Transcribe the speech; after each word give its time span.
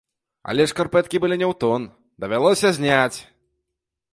Але 0.53 0.65
шкарпэткі 0.71 1.21
былі 1.25 1.35
не 1.41 1.47
ў 1.51 1.53
тон, 1.65 1.85
давялося 2.25 2.73
зняць! 2.79 3.19